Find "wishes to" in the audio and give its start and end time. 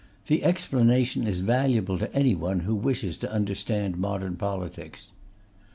2.73-3.31